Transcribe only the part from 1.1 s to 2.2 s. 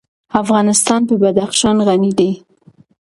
بدخشان غني